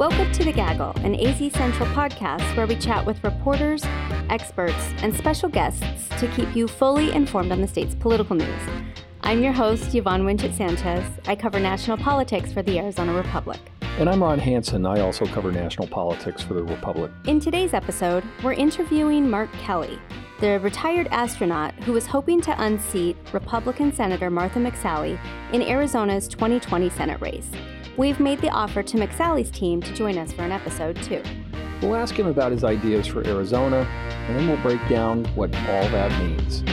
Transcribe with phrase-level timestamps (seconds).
[0.00, 3.82] Welcome to The Gaggle, an AZ Central podcast where we chat with reporters,
[4.30, 8.62] experts, and special guests to keep you fully informed on the state's political news.
[9.20, 11.04] I'm your host, Yvonne Wingett Sanchez.
[11.26, 13.60] I cover national politics for the Arizona Republic.
[13.98, 14.86] And I'm Ron Hansen.
[14.86, 17.10] I also cover national politics for the Republic.
[17.26, 19.98] In today's episode, we're interviewing Mark Kelly,
[20.40, 25.20] the retired astronaut who was hoping to unseat Republican Senator Martha McSally
[25.52, 27.50] in Arizona's 2020 Senate race.
[28.00, 31.22] We've made the offer to McSally's team to join us for an episode, too.
[31.82, 33.80] We'll ask him about his ideas for Arizona,
[34.26, 36.64] and then we'll break down what all that means.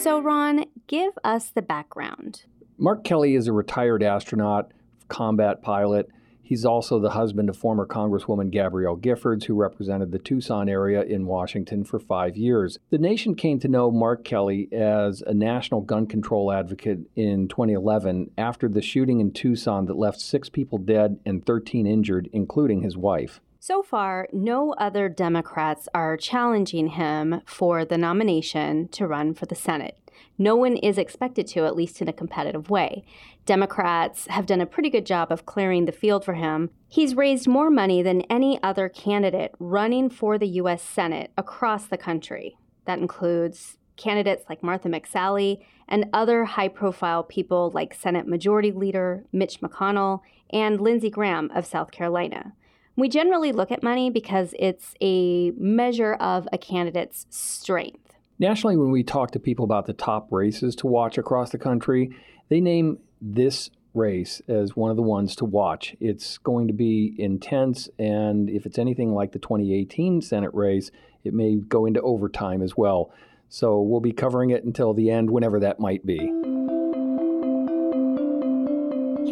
[0.00, 2.44] So, Ron, give us the background.
[2.78, 4.70] Mark Kelly is a retired astronaut,
[5.08, 6.08] combat pilot.
[6.42, 11.26] He's also the husband of former Congresswoman Gabrielle Giffords, who represented the Tucson area in
[11.26, 12.78] Washington for five years.
[12.90, 18.32] The nation came to know Mark Kelly as a national gun control advocate in 2011
[18.36, 22.96] after the shooting in Tucson that left six people dead and 13 injured, including his
[22.96, 23.40] wife.
[23.64, 29.54] So far, no other Democrats are challenging him for the nomination to run for the
[29.54, 29.96] Senate.
[30.36, 33.04] No one is expected to, at least in a competitive way.
[33.46, 36.70] Democrats have done a pretty good job of clearing the field for him.
[36.88, 40.82] He's raised more money than any other candidate running for the U.S.
[40.82, 42.58] Senate across the country.
[42.86, 49.24] That includes candidates like Martha McSally and other high profile people like Senate Majority Leader
[49.30, 52.54] Mitch McConnell and Lindsey Graham of South Carolina.
[52.94, 57.98] We generally look at money because it's a measure of a candidate's strength.
[58.38, 62.10] Nationally, when we talk to people about the top races to watch across the country,
[62.48, 65.96] they name this race as one of the ones to watch.
[66.00, 70.90] It's going to be intense, and if it's anything like the 2018 Senate race,
[71.24, 73.10] it may go into overtime as well.
[73.48, 76.18] So we'll be covering it until the end, whenever that might be.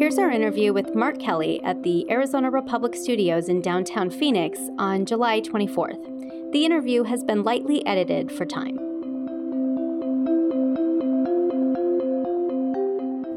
[0.01, 5.05] Here's our interview with Mark Kelly at the Arizona Republic Studios in downtown Phoenix on
[5.05, 6.51] July 24th.
[6.53, 8.77] The interview has been lightly edited for time.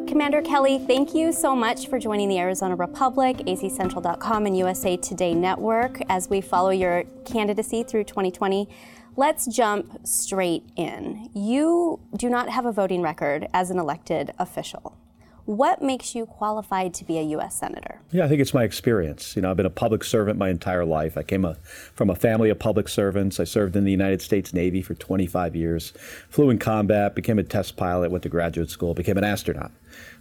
[0.06, 5.34] Commander Kelly, thank you so much for joining the Arizona Republic, azcentral.com, and USA Today
[5.34, 8.70] Network as we follow your candidacy through 2020.
[9.16, 11.28] Let's jump straight in.
[11.34, 14.96] You do not have a voting record as an elected official.
[15.46, 17.58] What makes you qualified to be a U.S.
[17.58, 18.00] Senator?
[18.10, 19.36] Yeah, I think it's my experience.
[19.36, 21.18] You know, I've been a public servant my entire life.
[21.18, 21.56] I came a,
[21.92, 23.38] from a family of public servants.
[23.38, 25.92] I served in the United States Navy for 25 years,
[26.30, 29.70] flew in combat, became a test pilot, went to graduate school, became an astronaut,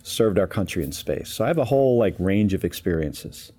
[0.03, 1.29] served our country in space.
[1.29, 3.53] So I have a whole like range of experiences.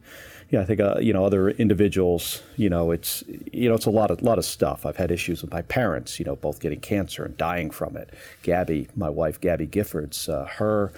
[0.50, 2.42] Yeah, I think uh, you know other individuals.
[2.56, 4.84] You know, it's you know it's a lot of lot of stuff.
[4.84, 6.18] I've had issues with my parents.
[6.18, 8.10] You know, both getting cancer and dying from it.
[8.42, 10.92] Gabby, my wife, Gabby Giffords, uh, her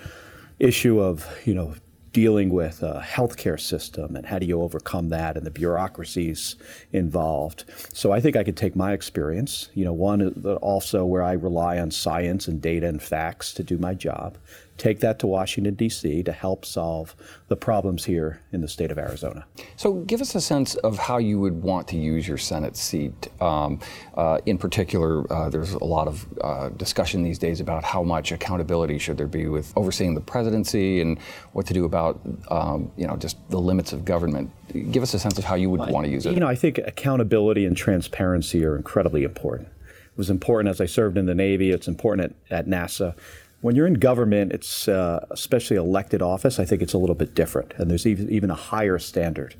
[0.58, 1.74] issue of you know
[2.16, 6.56] dealing with a healthcare system and how do you overcome that and the bureaucracies
[6.90, 7.64] involved.
[7.92, 11.32] So I think I could take my experience, you know, one uh, also where I
[11.32, 14.38] rely on science and data and facts to do my job,
[14.76, 16.22] take that to Washington, D.C.
[16.22, 17.14] to help solve
[17.48, 19.46] the problems here in the state of Arizona.
[19.76, 23.28] So, give us a sense of how you would want to use your Senate seat.
[23.40, 23.80] Um,
[24.14, 28.32] uh, in particular, uh, there's a lot of uh, discussion these days about how much
[28.32, 31.18] accountability should there be with overseeing the presidency and
[31.52, 34.50] what to do about, um, you know, just the limits of government.
[34.90, 36.34] Give us a sense of how you would want to use it.
[36.34, 39.68] You know, I think accountability and transparency are incredibly important.
[39.68, 41.70] It was important as I served in the Navy.
[41.70, 43.14] It's important at, at NASA
[43.60, 46.58] when you're in government, it's uh, especially elected office.
[46.58, 49.54] I think it's a little bit different, and there's even, even a higher standard.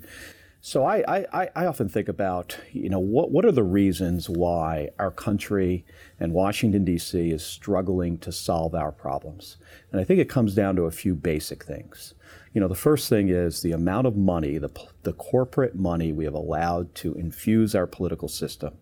[0.61, 4.89] So I, I, I often think about, you know, what, what are the reasons why
[4.99, 5.85] our country
[6.19, 7.31] and Washington, D.C.
[7.31, 9.59] is struggling to solve our problems?
[9.93, 12.15] And I think it comes down to a few basic things.
[12.53, 14.71] You know, the first thing is the amount of money, the,
[15.05, 18.77] the corporate money we have allowed to infuse our political system.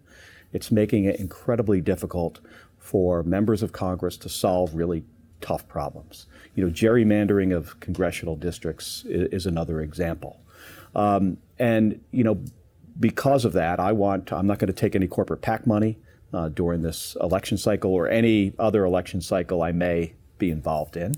[0.55, 2.41] It's making it incredibly difficult
[2.85, 5.03] for members of Congress to solve really
[5.41, 6.27] tough problems.
[6.55, 10.43] You know, gerrymandering of congressional districts is, is another example.
[10.95, 12.39] Um, and, you know,
[13.01, 15.97] because of that, I want, I'm not going to take any corporate PAC money
[16.35, 21.15] uh, during this election cycle or any other election cycle I may be involved in.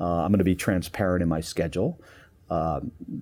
[0.00, 2.00] Uh, I'm going to be transparent in my schedule.
[2.48, 2.80] Uh,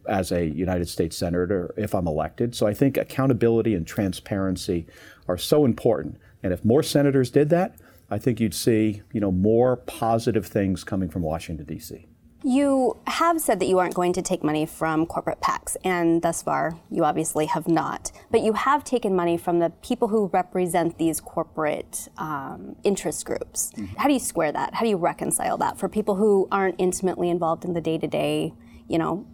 [0.09, 2.55] as a United States Senator if I'm elected.
[2.55, 4.87] So I think accountability and transparency
[5.27, 6.17] are so important.
[6.43, 7.77] And if more senators did that,
[8.10, 12.06] I think you'd see, you know, more positive things coming from Washington D.C.
[12.44, 16.40] You have said that you aren't going to take money from corporate PACs, and thus
[16.40, 18.12] far you obviously have not.
[18.31, 23.72] But you have taken money from the people who represent these corporate um, interest groups.
[23.72, 23.96] Mm-hmm.
[23.96, 24.75] How do you square that?
[24.75, 28.06] How do you reconcile that for people who aren't intimately involved in the day to
[28.06, 28.55] day,
[28.87, 29.26] you know,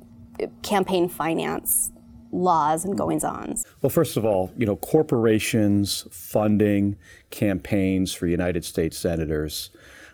[0.62, 1.92] campaign finance
[2.34, 3.64] laws and goings ons?
[3.81, 6.96] Well, first of all, you know, corporations funding
[7.31, 9.70] campaigns for United States senators.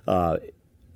[0.06, 0.38] Uh,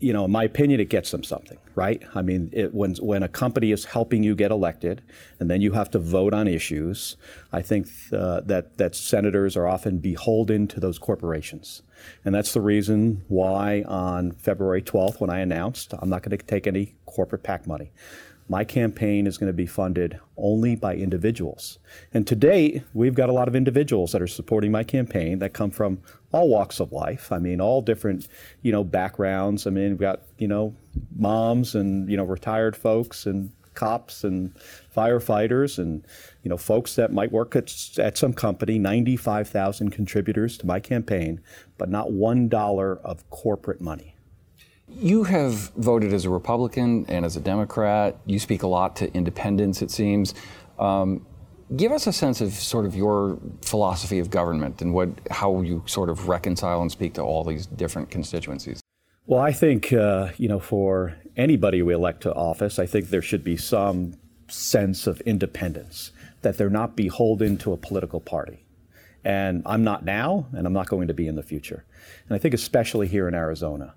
[0.00, 2.02] you know, in my opinion, it gets them something, right?
[2.14, 5.00] I mean, it, when when a company is helping you get elected,
[5.40, 7.16] and then you have to vote on issues,
[7.52, 11.82] I think uh, that that senators are often beholden to those corporations,
[12.22, 16.44] and that's the reason why on February 12th, when I announced I'm not going to
[16.44, 17.90] take any corporate PAC money,
[18.48, 21.78] my campaign is going to be funded only by individuals.
[22.12, 25.54] And to date, we've got a lot of individuals that are supporting my campaign that
[25.54, 26.00] come from
[26.32, 27.32] all walks of life.
[27.32, 28.28] I mean, all different,
[28.62, 29.66] you know, backgrounds.
[29.66, 30.74] I mean, we've got, you know,
[31.16, 34.54] moms and, you know, retired folks and cops and
[34.94, 36.06] firefighters and,
[36.42, 41.40] you know, folks that might work at, at some company, 95,000 contributors to my campaign,
[41.78, 44.13] but not $1 of corporate money.
[44.96, 48.16] You have voted as a Republican and as a Democrat.
[48.26, 50.34] You speak a lot to independents, it seems.
[50.78, 51.26] Um,
[51.76, 55.82] give us a sense of sort of your philosophy of government and what how you
[55.86, 58.80] sort of reconcile and speak to all these different constituencies.
[59.26, 63.22] Well, I think uh, you know for anybody we elect to office, I think there
[63.22, 64.14] should be some
[64.48, 66.12] sense of independence
[66.42, 68.64] that they're not beholden to a political party.
[69.24, 71.84] And I'm not now, and I'm not going to be in the future.
[72.28, 73.94] And I think especially here in Arizona.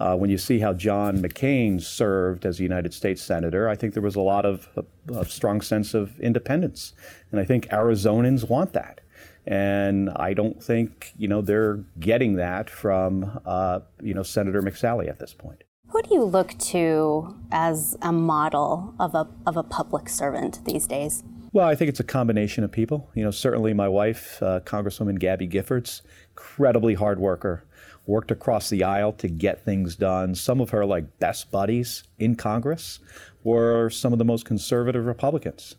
[0.00, 3.92] Uh, when you see how John McCain served as a United States Senator, I think
[3.92, 6.94] there was a lot of a, a strong sense of independence.
[7.30, 9.02] And I think Arizonans want that.
[9.46, 15.08] And I don't think, you know, they're getting that from, uh, you know, Senator McSally
[15.08, 15.64] at this point.
[15.88, 20.86] Who do you look to as a model of a, of a public servant these
[20.86, 21.24] days?
[21.52, 23.10] Well, I think it's a combination of people.
[23.14, 27.64] You know, certainly my wife, uh, Congresswoman Gabby Giffords, incredibly hard worker,
[28.06, 30.34] worked across the aisle to get things done.
[30.34, 32.98] Some of her like best buddies in Congress
[33.44, 35.76] were some of the most conservative Republicans.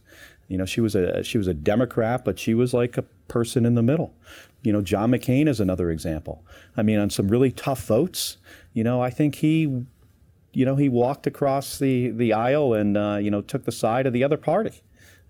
[0.47, 3.65] You know, she was a she was a Democrat, but she was like a person
[3.65, 4.13] in the middle.
[4.63, 6.43] You know, John McCain is another example.
[6.75, 8.37] I mean, on some really tough votes,
[8.73, 9.61] you know, I think he,
[10.51, 14.05] you know, he walked across the the aisle and uh, you know took the side
[14.05, 14.81] of the other party,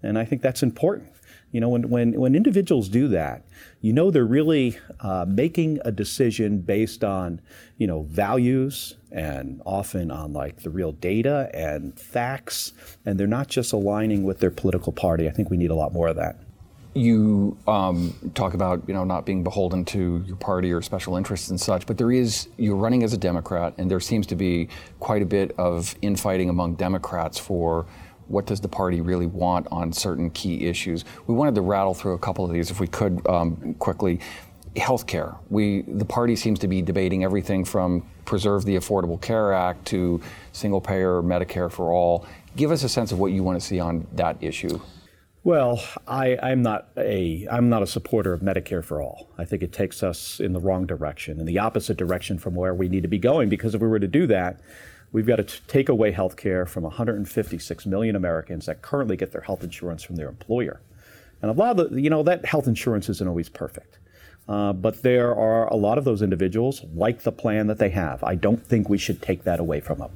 [0.02, 1.10] and I think that's important.
[1.52, 3.44] You know, when, when, when individuals do that,
[3.82, 7.42] you know they're really uh, making a decision based on,
[7.78, 12.74] you know, values and often on like the real data and facts,
[13.06, 15.28] and they're not just aligning with their political party.
[15.28, 16.38] I think we need a lot more of that.
[16.94, 21.50] You um, talk about you know not being beholden to your party or special interests
[21.50, 24.70] and such, but there is you're running as a Democrat, and there seems to be
[25.00, 27.86] quite a bit of infighting among Democrats for
[28.32, 31.06] what does the party really want on certain key issues.
[31.28, 34.20] We wanted to rattle through a couple of these if we could um, quickly.
[34.78, 35.38] Healthcare.
[35.50, 40.22] We the party seems to be debating everything from preserve the Affordable Care Act to
[40.54, 42.26] single payer Medicare for all.
[42.56, 44.80] Give us a sense of what you want to see on that issue.
[45.44, 49.32] Well, I, am not a I'm not a supporter of Medicare for all.
[49.40, 52.76] I think it takes us in the wrong direction, in the opposite direction from where
[52.76, 53.50] we need to be going.
[53.50, 54.60] Because if we were to do that,
[55.12, 59.42] We've got to take away health care from 156 million Americans that currently get their
[59.42, 60.82] health insurance from their employer.
[61.42, 63.98] And a lot of the, you know, that health insurance isn't always perfect.
[64.48, 68.24] Uh, but there are a lot of those individuals like the plan that they have.
[68.24, 70.12] I don't think we should take that away from them.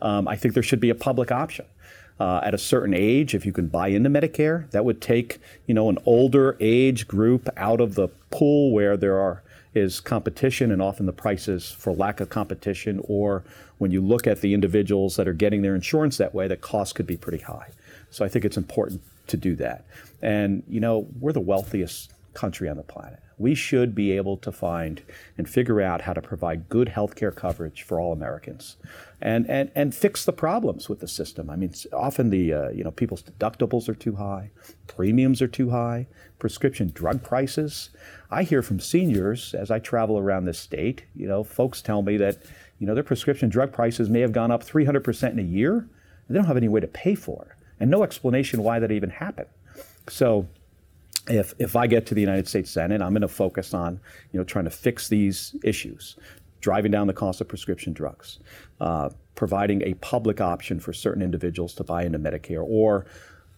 [0.00, 1.66] Um, I think there should be a public option.
[2.20, 5.74] Uh, at a certain age, if you can buy into Medicare, that would take you
[5.74, 9.42] know an older age group out of the pool where there are
[9.74, 13.42] is competition and often the prices for lack of competition or
[13.82, 16.94] when you look at the individuals that are getting their insurance that way the cost
[16.94, 17.68] could be pretty high
[18.10, 19.84] so i think it's important to do that
[20.22, 24.52] and you know we're the wealthiest country on the planet we should be able to
[24.52, 25.02] find
[25.36, 28.76] and figure out how to provide good health care coverage for all Americans
[29.20, 31.50] and, and, and fix the problems with the system.
[31.50, 34.50] I mean, often the, uh, you know, people's deductibles are too high,
[34.86, 36.06] premiums are too high,
[36.38, 37.90] prescription drug prices.
[38.30, 42.16] I hear from seniors as I travel around this state, you know, folks tell me
[42.18, 42.38] that,
[42.82, 45.88] you know, their prescription drug prices may have gone up 300% in a year, and
[46.28, 49.08] they don't have any way to pay for it, and no explanation why that even
[49.08, 49.46] happened.
[50.08, 50.48] So
[51.28, 54.00] if if I get to the United States Senate, I'm going to focus on
[54.32, 56.16] you know trying to fix these issues,
[56.60, 58.40] driving down the cost of prescription drugs,
[58.80, 63.06] uh, providing a public option for certain individuals to buy into Medicare, or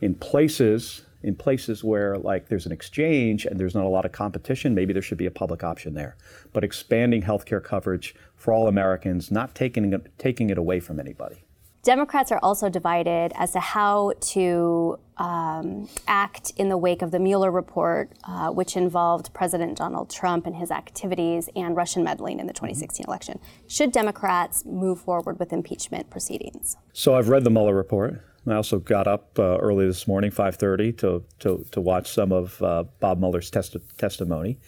[0.02, 4.12] in places in places where like there's an exchange and there's not a lot of
[4.12, 6.16] competition, maybe there should be a public option there.
[6.52, 11.42] But expanding healthcare coverage for all Americans, not taking it, taking it away from anybody.
[11.82, 17.18] Democrats are also divided as to how to um, act in the wake of the
[17.18, 22.46] Mueller report, uh, which involved President Donald Trump and his activities and Russian meddling in
[22.46, 23.38] the 2016 election.
[23.66, 26.76] Should Democrats move forward with impeachment proceedings?
[26.94, 28.22] So I've read the Mueller report.
[28.46, 32.60] I also got up uh, early this morning, 5:30, to, to to watch some of
[32.62, 34.58] uh, Bob Mueller's testi- testimony,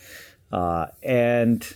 [0.52, 1.66] uh, and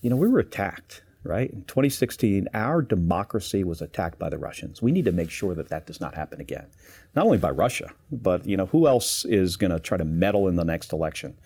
[0.00, 1.02] you know we were attacked.
[1.24, 4.82] Right in 2016, our democracy was attacked by the Russians.
[4.82, 6.66] We need to make sure that that does not happen again.
[7.14, 10.48] Not only by Russia, but you know who else is going to try to meddle
[10.48, 11.36] in the next election?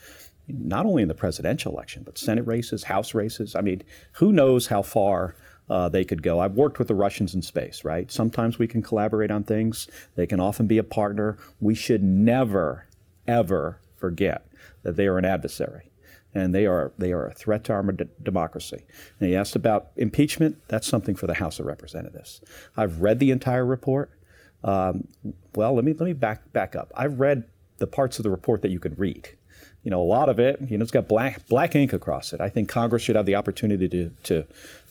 [0.48, 3.54] Not only in the presidential election, but Senate races, House races.
[3.54, 3.82] I mean,
[4.12, 5.34] who knows how far
[5.68, 6.40] uh, they could go.
[6.40, 8.11] I've worked with the Russians in space, right?
[8.11, 9.88] Sometimes we can collaborate on things.
[10.14, 11.38] They can often be a partner.
[11.61, 12.87] We should never,
[13.26, 14.46] ever forget
[14.82, 15.90] that they are an adversary.
[16.35, 17.82] And they are they are a threat to our
[18.23, 18.85] democracy.
[19.18, 20.58] And he asked about impeachment.
[20.68, 22.42] That's something for the House of Representatives.
[22.76, 24.11] I've read the entire report.
[24.62, 25.08] Um,
[25.54, 26.92] well, let me let me back back up.
[26.94, 27.44] I've read
[27.78, 29.30] the parts of the report that you can read
[29.82, 32.40] you know, a lot of it, you know, it's got black black ink across it.
[32.40, 34.44] I think Congress should have the opportunity to to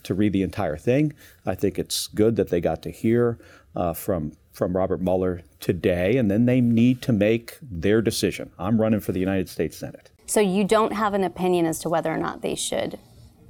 [0.04, 1.14] to read the entire thing.
[1.46, 3.38] I think it's good that they got to hear
[3.76, 8.52] uh, from from Robert Mueller today, and then they need to make their decision.
[8.58, 10.12] I'm running for the United States Senate.
[10.28, 12.98] So you don't have an opinion as to whether or not they should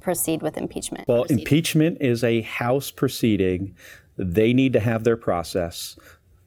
[0.00, 1.08] proceed with impeachment.
[1.08, 3.74] Well, impeachment is a House proceeding.
[4.16, 5.96] They need to have their process.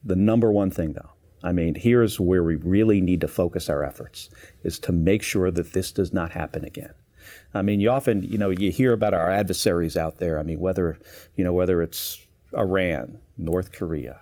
[0.04, 1.10] The number one thing, though,
[1.42, 4.28] I mean, here's where we really need to focus our efforts
[4.62, 6.92] is to make sure that this does not happen again.
[7.54, 10.38] I mean, you often, you know, you hear about our adversaries out there.
[10.38, 10.98] I mean, whether,
[11.36, 14.20] you know, whether it's Iran, North Korea,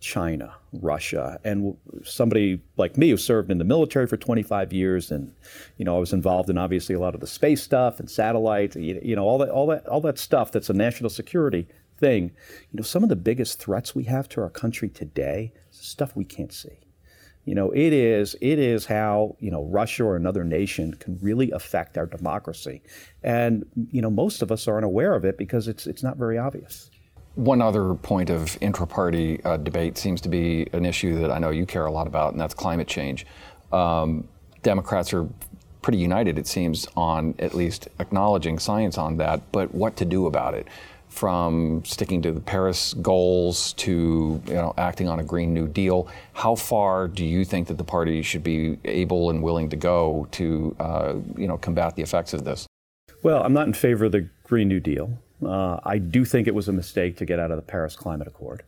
[0.00, 5.32] China, Russia, and somebody like me who served in the military for 25 years, and
[5.78, 8.76] you know I was involved in obviously a lot of the space stuff and satellites,
[8.76, 11.66] you know all that all that all that stuff that's a national security
[11.98, 12.24] thing.
[12.72, 16.24] You know, some of the biggest threats we have to our country today stuff we
[16.24, 16.78] can't see.
[17.44, 21.52] You know, it is it is how you know Russia or another nation can really
[21.52, 22.82] affect our democracy,
[23.22, 26.38] and you know most of us aren't aware of it because it's it's not very
[26.38, 26.90] obvious.
[27.36, 31.50] One other point of intra-party uh, debate seems to be an issue that I know
[31.50, 33.26] you care a lot about, and that's climate change.
[33.72, 34.26] Um,
[34.62, 35.28] Democrats are
[35.82, 40.26] pretty united, it seems, on at least acknowledging science on that, but what to do
[40.26, 40.66] about it
[41.16, 46.08] from sticking to the Paris goals to you know acting on a Green New Deal.
[46.34, 50.28] How far do you think that the party should be able and willing to go
[50.32, 52.66] to uh, you know combat the effects of this?
[53.22, 55.18] Well, I'm not in favor of the Green New Deal.
[55.44, 58.28] Uh, I do think it was a mistake to get out of the Paris Climate
[58.28, 58.62] Accord.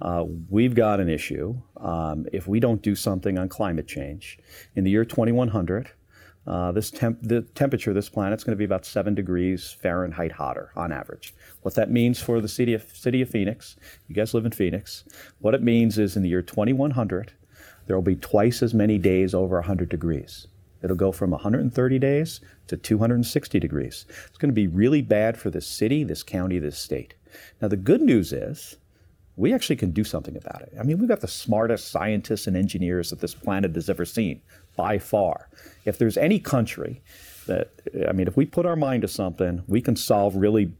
[0.00, 1.56] Uh, we've got an issue.
[1.78, 4.38] Um, if we don't do something on climate change
[4.74, 5.90] in the year 2100,
[6.46, 9.72] uh, this temp- the temperature of this planet is going to be about seven degrees
[9.72, 11.34] Fahrenheit hotter on average.
[11.62, 13.76] What that means for the city of, city of Phoenix,
[14.06, 15.04] you guys live in Phoenix,
[15.40, 17.32] what it means is in the year 2100,
[17.86, 20.46] there will be twice as many days over 100 degrees.
[20.82, 24.06] It'll go from 130 days to 260 degrees.
[24.28, 27.14] It's going to be really bad for this city, this county, this state.
[27.60, 28.76] Now, the good news is
[29.36, 30.72] we actually can do something about it.
[30.78, 34.40] I mean, we've got the smartest scientists and engineers that this planet has ever seen
[34.76, 35.48] by far.
[35.84, 37.02] If there's any country
[37.46, 37.70] that,
[38.08, 40.72] I mean, if we put our mind to something, we can solve really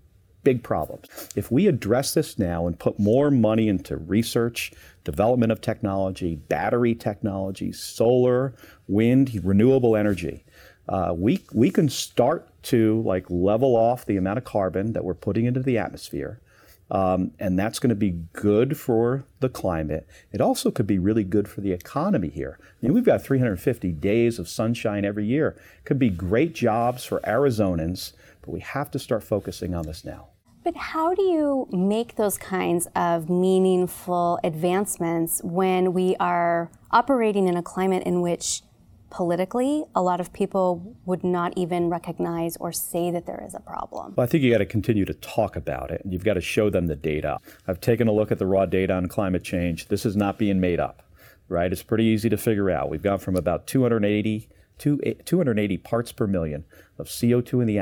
[0.43, 1.09] big problems.
[1.35, 4.73] If we address this now and put more money into research,
[5.03, 8.55] development of technology, battery technology, solar,
[8.87, 10.45] wind, renewable energy,
[10.89, 15.15] uh, we, we can start to like level off the amount of carbon that we're
[15.15, 16.41] putting into the atmosphere
[16.91, 20.07] um, and that's going to be good for the climate.
[20.33, 22.59] It also could be really good for the economy here.
[22.63, 25.61] I mean, we've got 350 days of sunshine every year.
[25.85, 30.29] Could be great jobs for Arizonans, but we have to start focusing on this now.
[30.63, 37.57] But how do you make those kinds of meaningful advancements when we are operating in
[37.57, 38.63] a climate in which
[39.11, 43.61] politically, a lot of people would not even recognize or say that there is a
[43.61, 44.15] problem.
[44.17, 46.03] Well, I think you got to continue to talk about it.
[46.03, 47.39] And you've got to show them the data.
[47.67, 49.89] I've taken a look at the raw data on climate change.
[49.89, 51.03] This is not being made up,
[51.49, 51.73] right?
[51.73, 52.91] It's pretty easy to figure out.
[52.91, 54.49] We've gone from about 280
[54.79, 56.65] to 280 parts per million
[56.99, 57.79] of CO2 in the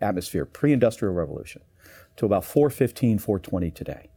[0.00, 1.62] atmosphere pre-industrial revolution
[2.16, 4.08] to about 415, 420 today.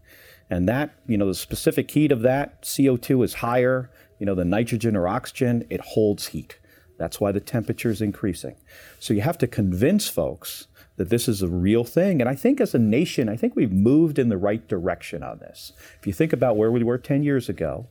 [0.49, 3.89] And that, you know, the specific heat of that CO2 is higher
[4.25, 6.57] you know, the nitrogen or oxygen, it holds heat.
[6.97, 8.55] That's why the temperature is increasing.
[8.99, 10.65] So you have to convince folks
[10.95, 12.21] that this is a real thing.
[12.21, 15.37] And I think as a nation, I think we've moved in the right direction on
[15.37, 15.73] this.
[15.99, 17.85] If you think about where we were 10 years ago,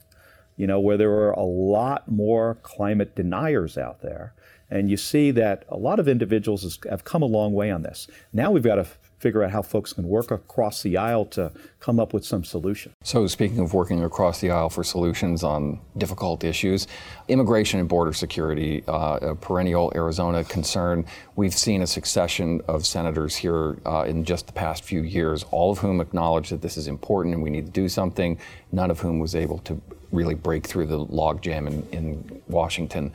[0.56, 4.34] you know, where there were a lot more climate deniers out there,
[4.68, 8.08] and you see that a lot of individuals have come a long way on this.
[8.32, 8.88] Now we've got to
[9.24, 11.50] figure out how folks can work across the aisle to
[11.80, 12.92] come up with some solution.
[13.02, 16.86] So, speaking of working across the aisle for solutions on difficult issues,
[17.28, 21.06] immigration and border security, uh, a perennial Arizona concern.
[21.36, 25.72] We've seen a succession of senators here uh, in just the past few years, all
[25.72, 28.38] of whom acknowledge that this is important and we need to do something,
[28.72, 29.80] none of whom was able to
[30.12, 33.10] really break through the logjam in, in Washington.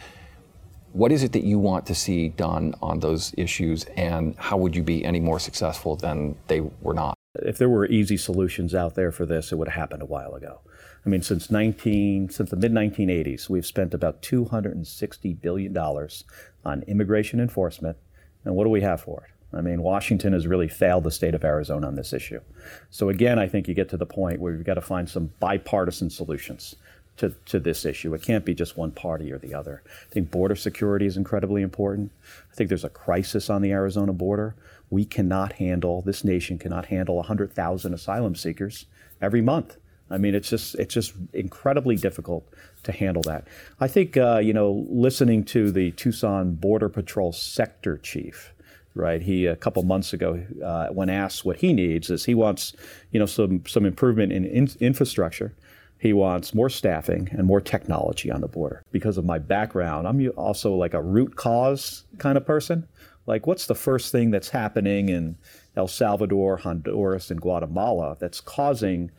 [0.94, 4.76] What is it that you want to see done on those issues, and how would
[4.76, 7.16] you be any more successful than they were not?
[7.36, 10.34] If there were easy solutions out there for this, it would have happened a while
[10.34, 10.62] ago.
[11.06, 16.24] I mean, since 19, since the mid 1980s, we've spent about 260 billion dollars
[16.66, 17.98] on immigration enforcement,
[18.44, 19.56] and what do we have for it?
[19.56, 22.42] I mean, Washington has really failed the state of Arizona on this issue.
[22.90, 25.32] So again, I think you get to the point where we've got to find some
[25.40, 26.76] bipartisan solutions
[27.20, 28.14] to, to this issue.
[28.14, 29.84] It can't be just one party or the other.
[29.86, 32.12] I think border security is incredibly important.
[32.52, 34.56] I think there's a crisis on the Arizona border.
[34.90, 38.86] We cannot handle, this nation cannot handle 100,000 asylum seekers
[39.22, 39.78] every month.
[40.12, 42.48] I mean, it's just it's just incredibly difficult
[42.82, 43.48] to handle that.
[43.80, 48.52] I think uh, you know, listening to the Tucson Border Patrol sector chief,
[48.96, 49.22] right?
[49.22, 52.74] He a couple months ago, uh, when asked what he needs, is he wants
[53.12, 55.54] you know some some improvement in, in infrastructure.
[56.00, 58.84] He wants more staffing and more technology on the border.
[58.92, 62.88] Because of my background, I'm also like a root cause kind of person.
[63.26, 65.38] Like, what's the first thing that's happening in
[65.76, 69.12] El Salvador, Honduras, and Guatemala that's causing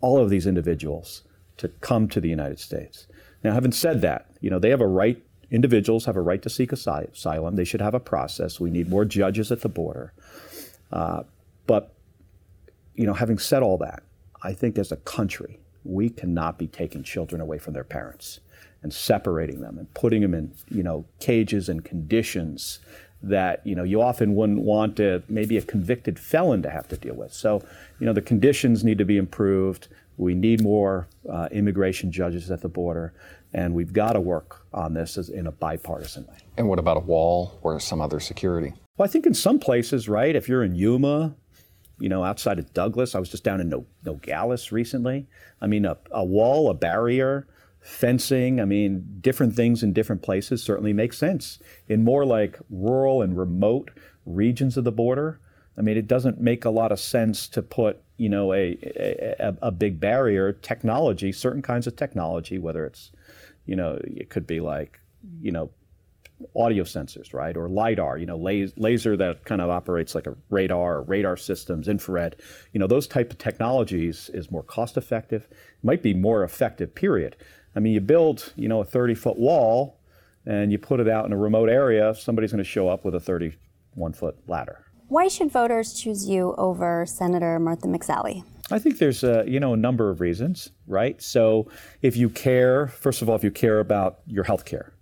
[0.00, 1.22] all of these individuals
[1.56, 3.06] to come to the United States?
[3.42, 5.20] Now, having said that, you know, they have a right,
[5.50, 7.56] individuals have a right to seek asylum.
[7.56, 8.60] They should have a process.
[8.60, 10.12] We need more judges at the border.
[10.92, 11.22] Uh,
[11.66, 11.94] but,
[12.94, 14.02] you know, having said all that,
[14.42, 15.58] I think as a country,
[15.88, 18.40] we cannot be taking children away from their parents
[18.82, 22.80] and separating them and putting them in you know cages and conditions
[23.22, 26.96] that you know you often wouldn't want to, maybe a convicted felon to have to
[26.96, 27.32] deal with.
[27.32, 27.62] So
[27.98, 29.88] you know the conditions need to be improved.
[30.16, 33.12] We need more uh, immigration judges at the border,
[33.52, 36.38] and we've got to work on this as, in a bipartisan way.
[36.56, 38.74] And what about a wall or some other security?
[38.96, 40.34] Well, I think in some places, right?
[40.34, 41.36] If you're in Yuma,
[41.98, 43.14] you know, outside of Douglas.
[43.14, 45.26] I was just down in no- Nogales recently.
[45.60, 47.46] I mean, a, a wall, a barrier,
[47.80, 51.58] fencing, I mean, different things in different places certainly make sense.
[51.88, 53.90] In more like rural and remote
[54.26, 55.40] regions of the border,
[55.76, 58.76] I mean, it doesn't make a lot of sense to put, you know, a,
[59.38, 60.52] a, a big barrier.
[60.52, 63.12] Technology, certain kinds of technology, whether it's,
[63.64, 65.00] you know, it could be like,
[65.40, 65.70] you know,
[66.56, 67.56] audio sensors, right?
[67.56, 71.88] Or LIDAR, you know, laser that kind of operates like a radar or radar systems,
[71.88, 72.36] infrared.
[72.72, 75.48] You know, those type of technologies is more cost effective,
[75.82, 77.36] might be more effective, period.
[77.74, 79.98] I mean, you build, you know, a 30 foot wall
[80.46, 83.14] and you put it out in a remote area, somebody's going to show up with
[83.14, 84.84] a 31 foot ladder.
[85.08, 88.44] Why should voters choose you over Senator Martha McSally?
[88.70, 91.20] I think there's a you know a number of reasons, right?
[91.22, 91.70] So
[92.02, 94.92] if you care, first of all, if you care about your health care,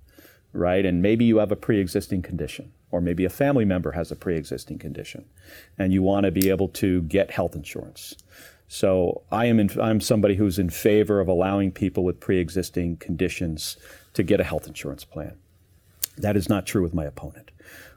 [0.57, 0.85] right?
[0.85, 4.17] And maybe you have a pre existing condition, or maybe a family member has a
[4.17, 5.25] pre existing condition,
[5.79, 8.17] and you want to be able to get health insurance.
[8.69, 13.77] So I am in, I'm somebody who's in favor of allowing people with pre-existing conditions
[14.15, 15.37] to get a health insurance plan.
[16.19, 17.51] That is not true with my opponent.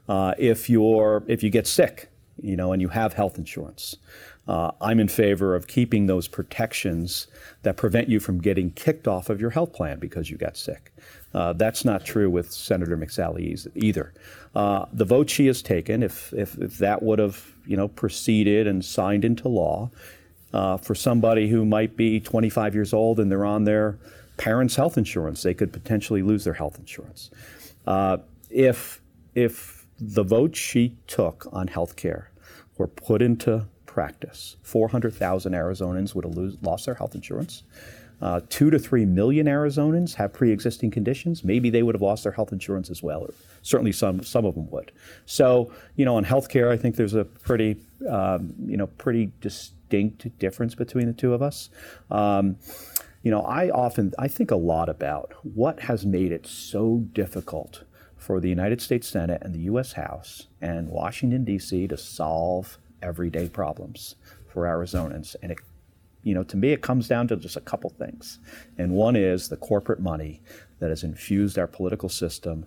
[0.08, 3.96] Uh, if you're if you get sick, you know, and you have health insurance,
[4.50, 7.28] uh, I'm in favor of keeping those protections
[7.62, 10.92] that prevent you from getting kicked off of your health plan because you got sick.
[11.32, 14.12] Uh, that's not true with Senator McSally either.
[14.52, 18.66] Uh, the vote she has taken, if, if, if, that would have you know proceeded
[18.66, 19.88] and signed into law,
[20.52, 24.00] uh, for somebody who might be 25 years old and they're on their
[24.36, 27.30] parents' health insurance, they could potentially lose their health insurance.
[27.86, 28.16] Uh,
[28.50, 29.00] if
[29.36, 32.32] if the vote she took on health care
[32.78, 37.64] were put into practice, 400,000 Arizonans would have lose, lost their health insurance.
[38.22, 41.42] Uh, two to three million Arizonans have pre-existing conditions.
[41.42, 43.22] Maybe they would have lost their health insurance as well.
[43.22, 44.92] Or certainly, some some of them would.
[45.26, 50.38] So, you know, on healthcare, I think there's a pretty, um, you know, pretty distinct
[50.38, 51.70] difference between the two of us.
[52.10, 52.58] Um,
[53.22, 57.84] you know, I often I think a lot about what has made it so difficult
[58.16, 59.94] for the United States Senate and the U.S.
[59.94, 61.88] House and Washington D.C.
[61.88, 65.58] to solve everyday problems for Arizonans, and it
[66.22, 68.38] you know, to me, it comes down to just a couple things.
[68.76, 70.42] And one is the corporate money
[70.78, 72.66] that has infused our political system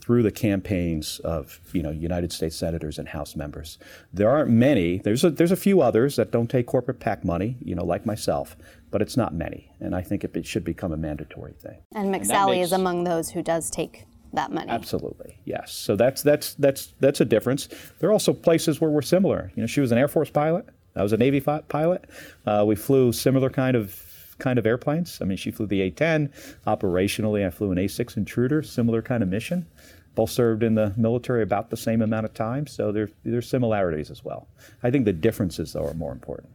[0.00, 3.78] through the campaigns of you know United States senators and House members.
[4.12, 4.98] There aren't many.
[4.98, 8.04] There's a, there's a few others that don't take corporate PAC money, you know, like
[8.04, 8.56] myself,
[8.90, 9.70] but it's not many.
[9.78, 11.78] And I think it, it should become a mandatory thing.
[11.94, 14.70] And McSally and makes, is among those who does take that money.
[14.70, 15.72] Absolutely, yes.
[15.72, 17.68] So that's that's that's that's a difference.
[17.98, 19.52] There are also places where we're similar.
[19.54, 20.66] You know, she was an Air Force pilot.
[20.94, 22.04] I was a Navy fi- pilot.
[22.46, 24.00] Uh, we flew similar kind of
[24.38, 25.18] kind of airplanes.
[25.20, 26.30] I mean, she flew the A-10.
[26.66, 29.66] Operationally, I flew an A-6 Intruder, similar kind of mission.
[30.14, 34.10] Both served in the military about the same amount of time, so there there's similarities
[34.10, 34.48] as well.
[34.82, 36.50] I think the differences though are more important.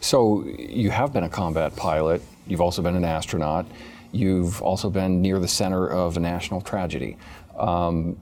[0.00, 2.22] So you have been a combat pilot.
[2.46, 3.66] You've also been an astronaut.
[4.12, 7.16] You've also been near the center of a national tragedy.
[7.58, 8.18] Um,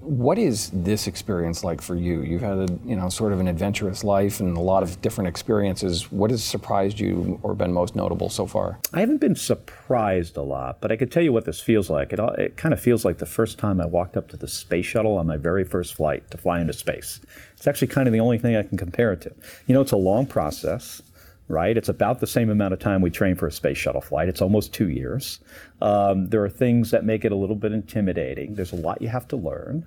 [0.00, 2.22] what is this experience like for you?
[2.22, 5.28] You've had a, you know, sort of an adventurous life and a lot of different
[5.28, 6.10] experiences.
[6.10, 8.78] What has surprised you or been most notable so far?
[8.94, 12.14] I haven't been surprised a lot, but I can tell you what this feels like.
[12.14, 14.86] It, it kind of feels like the first time I walked up to the space
[14.86, 17.20] shuttle on my very first flight to fly into space.
[17.56, 19.34] It's actually kind of the only thing I can compare it to.
[19.66, 21.02] You know, it's a long process
[21.50, 21.76] right?
[21.76, 24.28] It's about the same amount of time we train for a space shuttle flight.
[24.28, 25.40] It's almost two years.
[25.82, 28.54] Um, there are things that make it a little bit intimidating.
[28.54, 29.86] There's a lot you have to learn.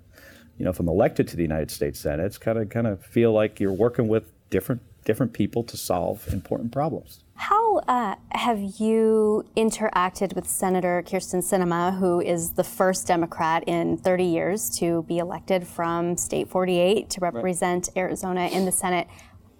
[0.57, 3.03] You know, if I'm elected to the United States Senate, it's kind of kind of
[3.03, 7.23] feel like you're working with different different people to solve important problems.
[7.35, 13.97] How uh, have you interacted with Senator Kyrsten Sinema, who is the first Democrat in
[13.97, 18.01] 30 years to be elected from State 48 to represent right.
[18.03, 19.07] Arizona in the Senate?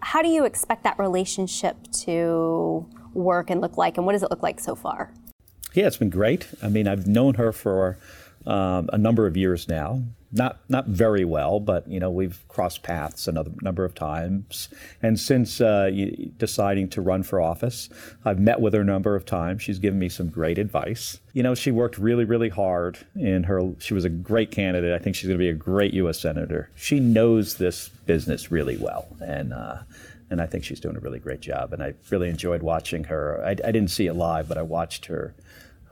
[0.03, 4.29] How do you expect that relationship to work and look like, and what does it
[4.29, 5.13] look like so far?
[5.73, 6.47] Yeah, it's been great.
[6.61, 7.97] I mean, I've known her for
[8.45, 12.83] um, a number of years now not not very well, but you know we've crossed
[12.83, 14.69] paths another number of times.
[15.01, 15.91] And since uh,
[16.37, 17.89] deciding to run for office,
[18.25, 19.61] I've met with her a number of times.
[19.61, 21.19] She's given me some great advice.
[21.33, 23.61] You know, she worked really really hard in her.
[23.79, 24.93] She was a great candidate.
[24.93, 26.19] I think she's going to be a great U.S.
[26.19, 26.69] senator.
[26.75, 29.53] She knows this business really well, and.
[29.53, 29.77] Uh,
[30.29, 31.73] and I think she's doing a really great job.
[31.73, 33.39] And I really enjoyed watching her.
[33.45, 35.35] I, I didn't see it live, but I watched her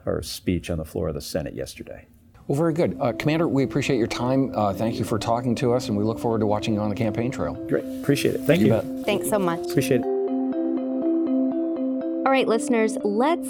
[0.04, 2.06] her speech on the floor of the Senate yesterday.
[2.52, 2.98] Well, very good.
[3.00, 4.52] Uh, Commander, we appreciate your time.
[4.54, 6.90] Uh, thank you for talking to us, and we look forward to watching you on
[6.90, 7.54] the campaign trail.
[7.66, 7.82] Great.
[8.02, 8.42] Appreciate it.
[8.42, 8.74] Thank you.
[8.74, 9.02] you.
[9.04, 9.70] Thanks so much.
[9.70, 10.06] Appreciate it.
[12.26, 13.48] All right, listeners, let's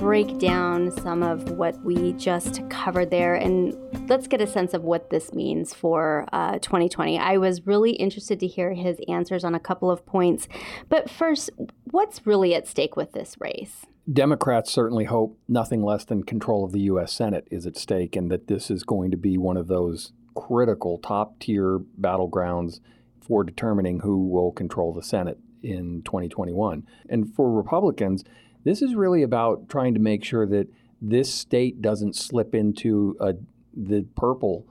[0.00, 3.72] break down some of what we just covered there and
[4.08, 7.20] let's get a sense of what this means for uh, 2020.
[7.20, 10.48] I was really interested to hear his answers on a couple of points.
[10.88, 11.50] But first,
[11.92, 13.86] what's really at stake with this race?
[14.12, 17.12] Democrats certainly hope nothing less than control of the U.S.
[17.12, 20.98] Senate is at stake and that this is going to be one of those critical
[20.98, 22.80] top tier battlegrounds
[23.20, 26.86] for determining who will control the Senate in 2021.
[27.08, 28.24] And for Republicans,
[28.64, 30.68] this is really about trying to make sure that
[31.00, 33.34] this state doesn't slip into a,
[33.74, 34.66] the purple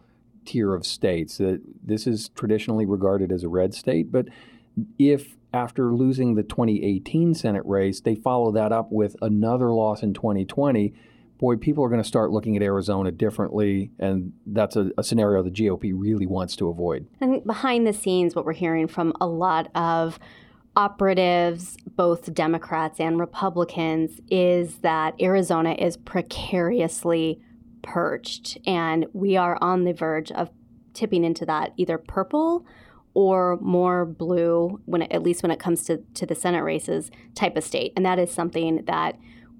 [0.46, 1.38] tier of states.
[1.38, 4.28] That this is traditionally regarded as a red state, but
[4.98, 10.14] if after losing the 2018 Senate race, they follow that up with another loss in
[10.14, 10.94] 2020.
[11.40, 15.42] Boy, people are going to start looking at Arizona differently, and that's a, a, scenario
[15.42, 17.08] the GOP really wants to avoid.
[17.22, 20.20] And behind the scenes, what we're hearing from a lot of
[20.76, 27.42] operatives, both Democrats and Republicans, is that Arizona is precariously
[27.82, 30.50] perched, and we are on the verge of
[30.94, 32.66] tipping into that either purple
[33.14, 37.12] or more blue when it, at least when it comes to, to the Senate races
[37.36, 37.94] type of state.
[37.96, 39.18] And that is something that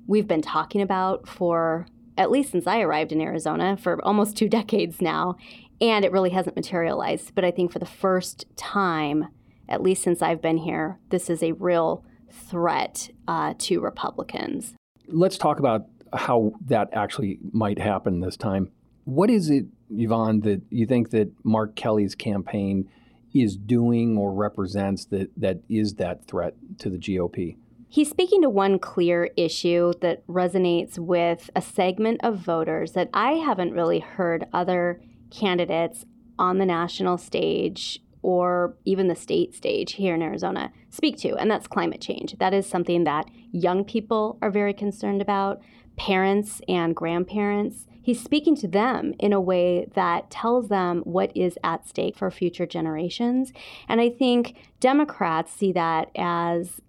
[0.08, 4.50] we've been talking about for at least since I arrived in Arizona for almost two
[4.60, 5.36] decades now.
[5.82, 7.34] And it really hasn't materialized.
[7.36, 9.30] But I think for the first time,
[9.70, 14.74] at least since I've been here, this is a real threat uh, to Republicans.
[15.08, 18.72] Let's talk about how that actually might happen this time.
[19.06, 22.90] What is it, Yvonne, that you think that Mark Kelly's campaign
[23.34, 27.58] is doing or represents that, that is that threat to the GOP?
[27.92, 33.34] He's speaking to one clear issue that resonates with a segment of voters that I
[33.34, 36.06] haven't really heard other candidates
[36.38, 41.50] on the national stage or even the state stage here in Arizona speak to, and
[41.50, 42.38] that's climate change.
[42.38, 45.62] That is something that young people are very concerned about,
[46.00, 51.60] parents and grandparents he's speaking to them in a way that tells them what is
[51.64, 53.54] at stake for future generations.
[53.88, 56.82] And I think Democrats see that as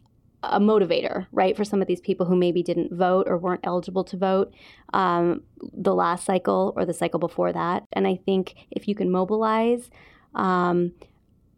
[0.43, 4.05] a motivator, right, for some of these people who maybe didn't vote or weren't eligible
[4.05, 4.55] to vote
[4.95, 5.43] um,
[5.75, 7.85] the last cycle or the cycle before that.
[7.93, 9.91] And I think if you can mobilize
[10.35, 10.93] um,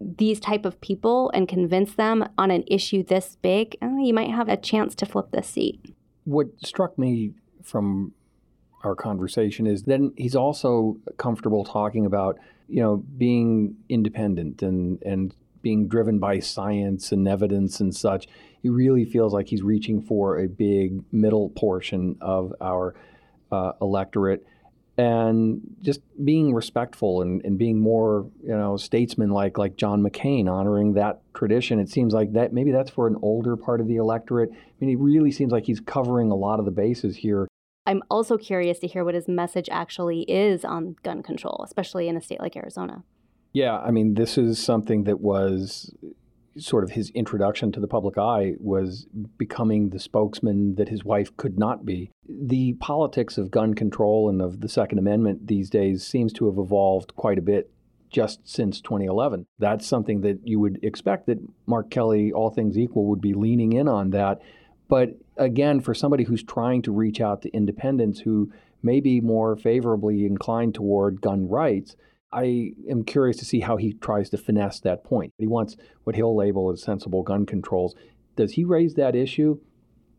[0.00, 4.30] these type of people and convince them on an issue this big, uh, you might
[4.30, 5.94] have a chance to flip this seat.
[6.24, 8.12] What struck me from
[8.84, 15.34] our conversation is then he's also comfortable talking about you know being independent and and
[15.62, 18.26] being driven by science and evidence and such
[18.62, 22.94] he really feels like he's reaching for a big middle portion of our
[23.50, 24.44] uh, electorate
[24.98, 30.94] and just being respectful and, and being more, you know, statesman-like, like John McCain, honoring
[30.94, 31.78] that tradition.
[31.78, 34.50] It seems like that maybe that's for an older part of the electorate.
[34.52, 37.48] I mean, he really seems like he's covering a lot of the bases here.
[37.86, 42.16] I'm also curious to hear what his message actually is on gun control, especially in
[42.16, 43.02] a state like Arizona.
[43.52, 45.94] Yeah, I mean, this is something that was
[46.56, 49.06] sort of his introduction to the public eye was
[49.38, 52.10] becoming the spokesman that his wife could not be.
[52.28, 56.58] The politics of gun control and of the Second Amendment these days seems to have
[56.58, 57.70] evolved quite a bit
[58.10, 59.46] just since 2011.
[59.58, 63.72] That's something that you would expect that Mark Kelly, all things equal, would be leaning
[63.72, 64.40] in on that.
[64.92, 68.52] But again, for somebody who's trying to reach out to independents who
[68.82, 71.96] may be more favorably inclined toward gun rights,
[72.30, 75.32] I am curious to see how he tries to finesse that point.
[75.38, 77.94] He wants what he'll label as sensible gun controls.
[78.36, 79.60] Does he raise that issue?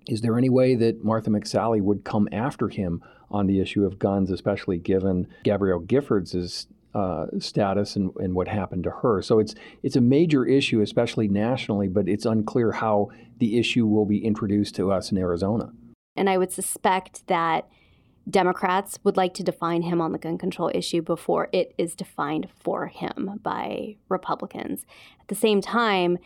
[0.08, 4.00] Is there any way that Martha McSally would come after him on the issue of
[4.00, 9.22] guns, especially given Gabrielle Giffords' uh, status and, and what happened to her?
[9.22, 14.06] So it's it's a major issue, especially nationally, but it's unclear how the issue will
[14.06, 15.72] be introduced to us in Arizona.
[16.16, 17.68] And I would suspect that
[18.30, 22.48] Democrats would like to define him on the gun control issue before it is defined
[22.58, 24.86] for him by Republicans.
[25.20, 26.18] At the same time,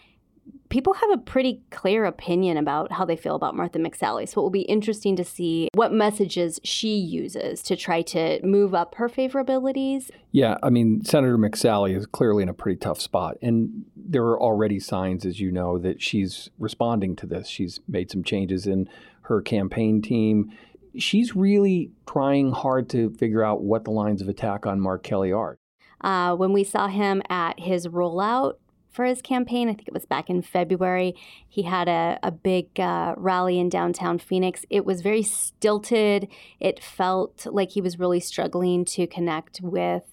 [0.69, 4.27] people have a pretty clear opinion about how they feel about Martha McSally.
[4.27, 8.73] So it will be interesting to see what messages she uses to try to move
[8.73, 10.09] up her favorabilities.
[10.31, 13.37] Yeah, I mean, Senator McSally is clearly in a pretty tough spot.
[13.41, 17.47] And there are already signs, as you know, that she's responding to this.
[17.47, 18.89] She's made some changes in
[19.21, 20.51] her campaign team
[20.97, 25.31] she's really trying hard to figure out what the lines of attack on Mark Kelly
[25.31, 25.59] are.
[26.01, 28.55] Uh, when we saw him at his rollout
[28.89, 31.15] for his campaign, I think it was back in February,
[31.47, 34.65] he had a, a big uh, rally in downtown Phoenix.
[34.69, 36.27] It was very stilted.
[36.59, 40.03] It felt like he was really struggling to connect with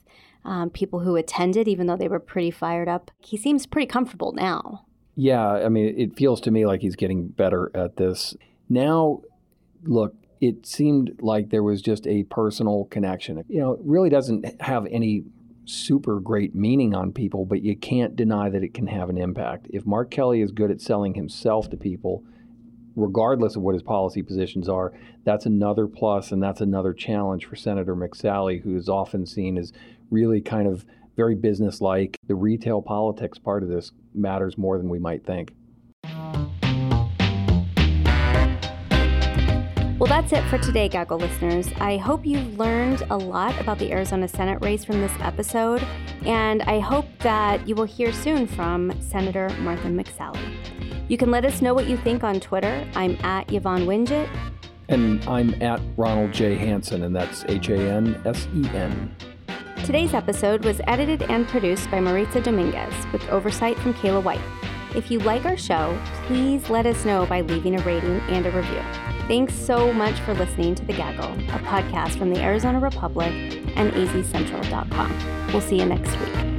[0.44, 3.10] um, people who attended, even though they were pretty fired up.
[3.18, 4.84] He seems pretty comfortable now.
[5.16, 8.36] Yeah, I mean, it feels to me like he's getting better at this.
[8.68, 9.22] Now,
[9.84, 13.42] look, it seemed like there was just a personal connection.
[13.48, 15.24] You know, it really doesn't have any
[15.64, 19.66] super great meaning on people, but you can't deny that it can have an impact.
[19.70, 22.22] If Mark Kelly is good at selling himself to people,
[22.96, 24.92] regardless of what his policy positions are,
[25.24, 29.72] that's another plus and that's another challenge for Senator McSally, who is often seen as
[30.10, 30.84] really kind of
[31.16, 32.18] very businesslike.
[32.26, 35.54] The retail politics part of this matters more than we might think.
[39.98, 41.68] Well, that's it for today, Gaggle listeners.
[41.76, 45.86] I hope you've learned a lot about the Arizona Senate race from this episode,
[46.26, 50.40] and I hope that you will hear soon from Senator Martha McSally.
[51.06, 52.84] You can let us know what you think on Twitter.
[52.96, 54.28] I'm at Yvonne Wingett.
[54.88, 56.56] And I'm at Ronald J.
[56.56, 59.14] Hansen, and that's H A N S E N.
[59.84, 64.40] Today's episode was edited and produced by Maritza Dominguez with oversight from Kayla White.
[64.96, 68.50] If you like our show, please let us know by leaving a rating and a
[68.50, 68.82] review.
[69.26, 73.32] Thanks so much for listening to The Gaggle, a podcast from the Arizona Republic
[73.74, 75.46] and azcentral.com.
[75.48, 76.53] We'll see you next week.